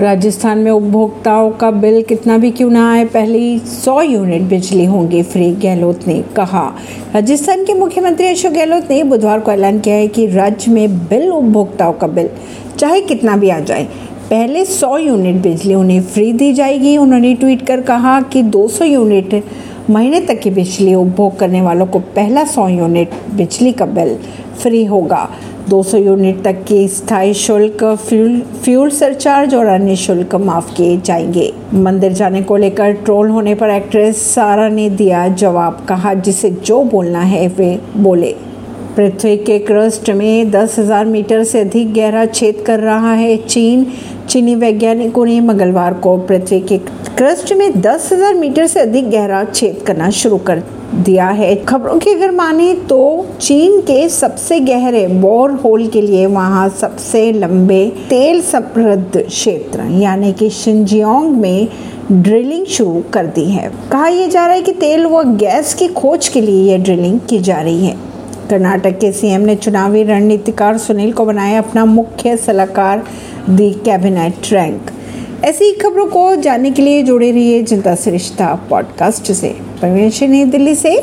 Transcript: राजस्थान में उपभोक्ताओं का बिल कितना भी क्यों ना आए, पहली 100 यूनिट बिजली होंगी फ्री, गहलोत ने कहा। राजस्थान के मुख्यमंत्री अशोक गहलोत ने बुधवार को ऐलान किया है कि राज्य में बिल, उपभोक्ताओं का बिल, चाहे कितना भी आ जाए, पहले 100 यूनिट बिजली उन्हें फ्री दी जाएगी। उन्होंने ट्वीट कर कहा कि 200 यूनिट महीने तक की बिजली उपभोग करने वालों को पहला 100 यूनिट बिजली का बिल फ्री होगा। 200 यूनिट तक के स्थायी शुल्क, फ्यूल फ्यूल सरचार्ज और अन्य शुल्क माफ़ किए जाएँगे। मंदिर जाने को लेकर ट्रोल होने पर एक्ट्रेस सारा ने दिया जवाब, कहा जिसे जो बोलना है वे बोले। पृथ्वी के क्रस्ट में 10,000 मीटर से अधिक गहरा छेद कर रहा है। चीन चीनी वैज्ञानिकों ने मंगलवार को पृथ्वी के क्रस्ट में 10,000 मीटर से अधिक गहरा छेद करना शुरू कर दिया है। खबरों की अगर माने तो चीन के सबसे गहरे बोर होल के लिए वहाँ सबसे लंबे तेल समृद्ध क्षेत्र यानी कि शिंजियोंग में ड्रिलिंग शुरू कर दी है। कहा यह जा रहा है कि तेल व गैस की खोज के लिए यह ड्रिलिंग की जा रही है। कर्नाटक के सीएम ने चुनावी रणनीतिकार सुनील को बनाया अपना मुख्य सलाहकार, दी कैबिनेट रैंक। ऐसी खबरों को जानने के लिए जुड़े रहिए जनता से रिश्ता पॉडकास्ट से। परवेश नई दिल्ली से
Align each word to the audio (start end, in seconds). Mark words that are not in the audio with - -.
राजस्थान 0.00 0.58
में 0.58 0.70
उपभोक्ताओं 0.70 1.50
का 1.50 1.70
बिल 1.70 2.02
कितना 2.02 2.36
भी 2.38 2.50
क्यों 2.50 2.70
ना 2.70 2.90
आए, 2.92 3.04
पहली 3.04 3.58
100 3.58 4.00
यूनिट 4.02 4.42
बिजली 4.42 4.84
होंगी 4.84 5.22
फ्री, 5.22 5.50
गहलोत 5.52 6.06
ने 6.06 6.14
कहा। 6.36 6.64
राजस्थान 7.14 7.64
के 7.64 7.74
मुख्यमंत्री 7.74 8.26
अशोक 8.26 8.52
गहलोत 8.52 8.90
ने 8.90 9.02
बुधवार 9.04 9.40
को 9.40 9.52
ऐलान 9.52 9.78
किया 9.80 9.94
है 9.94 10.08
कि 10.08 10.26
राज्य 10.26 10.70
में 10.70 10.98
बिल, 11.08 11.28
उपभोक्ताओं 11.28 11.92
का 11.92 12.06
बिल, 12.06 12.28
चाहे 12.78 13.00
कितना 13.00 13.36
भी 13.36 13.50
आ 13.50 13.58
जाए, 13.60 13.84
पहले 14.30 14.64
100 14.64 14.98
यूनिट 14.98 15.42
बिजली 15.42 15.74
उन्हें 15.74 16.02
फ्री 16.02 16.32
दी 16.32 16.52
जाएगी। 16.52 16.96
उन्होंने 16.96 17.34
ट्वीट 17.34 17.66
कर 17.66 17.80
कहा 17.80 18.20
कि 18.22 18.42
200 18.42 18.84
यूनिट 18.84 19.42
महीने 19.90 20.20
तक 20.20 20.40
की 20.40 20.50
बिजली 20.50 20.94
उपभोग 20.94 21.38
करने 21.38 21.62
वालों 21.62 21.86
को 21.86 21.98
पहला 21.98 22.44
100 22.44 22.68
यूनिट 22.68 23.10
बिजली 23.34 23.72
का 23.72 23.86
बिल 23.86 24.16
फ्री 24.62 24.84
होगा। 24.84 25.28
200 25.68 25.98
यूनिट 25.98 26.42
तक 26.44 26.52
के 26.52 26.88
स्थायी 26.88 27.34
शुल्क, 27.34 27.84
फ्यूल 27.84 28.40
फ्यूल 28.40 28.90
सरचार्ज 28.90 29.54
और 29.54 29.66
अन्य 29.66 29.96
शुल्क 29.96 30.34
माफ़ 30.34 30.74
किए 30.74 31.00
जाएँगे। 31.00 31.52
मंदिर 31.74 32.12
जाने 32.12 32.42
को 32.42 32.56
लेकर 32.56 32.92
ट्रोल 32.92 33.30
होने 33.30 33.54
पर 33.54 33.70
एक्ट्रेस 33.70 34.22
सारा 34.34 34.68
ने 34.68 34.90
दिया 34.90 35.28
जवाब, 35.28 35.86
कहा 35.88 36.14
जिसे 36.14 36.50
जो 36.50 36.82
बोलना 36.82 37.20
है 37.20 37.48
वे 37.48 37.80
बोले। 37.96 38.34
पृथ्वी 38.96 39.36
के 39.36 39.58
क्रस्ट 39.58 40.10
में 40.10 40.50
10,000 40.50 41.04
मीटर 41.04 41.42
से 41.44 41.60
अधिक 41.60 41.92
गहरा 41.94 42.24
छेद 42.26 42.62
कर 42.66 42.80
रहा 42.80 43.12
है। 43.12 43.36
चीन 43.36 43.86
चीनी 44.28 44.54
वैज्ञानिकों 44.54 45.24
ने 45.26 45.40
मंगलवार 45.40 45.94
को 45.94 46.16
पृथ्वी 46.18 46.60
के 46.60 46.78
क्रस्ट 47.18 47.52
में 47.52 47.80
10,000 47.80 48.34
मीटर 48.34 48.66
से 48.66 48.80
अधिक 48.80 49.10
गहरा 49.10 49.44
छेद 49.44 49.82
करना 49.86 50.08
शुरू 50.10 50.38
कर 50.38 50.62
दिया 50.94 51.28
है। 51.28 51.54
खबरों 51.64 51.98
की 51.98 52.10
अगर 52.10 52.30
माने 52.30 52.72
तो 52.88 53.26
चीन 53.40 53.80
के 53.80 54.08
सबसे 54.08 54.60
गहरे 54.60 55.06
बोर 55.06 55.50
होल 55.64 55.86
के 55.86 56.02
लिए 56.02 56.26
वहाँ 56.26 56.68
सबसे 56.68 57.30
लंबे 57.32 57.84
तेल 58.08 58.40
समृद्ध 58.42 59.16
क्षेत्र 59.16 59.90
यानी 60.00 60.32
कि 60.32 60.50
शिंजियोंग 60.50 61.36
में 61.36 61.68
ड्रिलिंग 62.12 62.66
शुरू 62.66 63.02
कर 63.12 63.26
दी 63.26 63.48
है। 63.50 63.70
कहा 63.92 64.08
यह 64.08 64.26
जा 64.26 64.46
रहा 64.46 64.54
है 64.54 64.62
कि 64.62 64.72
तेल 64.72 65.06
व 65.06 65.22
गैस 65.36 65.74
की 65.74 65.88
खोज 65.88 66.28
के 66.28 66.40
लिए 66.40 66.72
यह 66.72 66.82
ड्रिलिंग 66.84 67.20
की 67.20 67.38
जा 67.38 67.60
रही 67.60 67.86
है। 67.86 68.15
कर्नाटक 68.50 68.90
के 68.90 69.12
सीएम 69.12 69.40
ने 69.40 69.56
चुनावी 69.56 70.02
रणनीतिकार 70.02 70.78
सुनील 70.78 71.12
को 71.12 71.24
बनाया 71.24 71.58
अपना 71.58 71.84
मुख्य 71.84 72.36
सलाहकार, 72.36 73.04
दी 73.50 73.70
कैबिनेट 73.70 74.34
रैंक। 74.52 74.90
ऐसी 75.44 75.72
खबरों 75.72 76.06
को 76.06 76.36
जानने 76.36 76.70
के 76.70 76.82
लिए 76.82 77.02
जुड़े 77.02 77.30
रहिए 77.30 77.62
जनता 77.62 77.94
से 77.94 78.10
रिश्ता 78.10 78.66
पॉडकास्ट 78.70 79.32
से। 79.32 79.48
परवेश 79.82 80.22
नई 80.22 80.44
दिल्ली 80.44 80.74
से 80.74 80.90